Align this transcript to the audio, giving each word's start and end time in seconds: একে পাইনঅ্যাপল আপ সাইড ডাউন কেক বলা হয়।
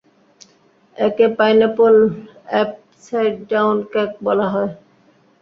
একে 0.97 1.25
পাইনঅ্যাপল 1.37 1.95
আপ 2.59 2.71
সাইড 3.03 3.35
ডাউন 3.49 3.75
কেক 3.93 4.11
বলা 4.25 4.47
হয়। 4.53 4.71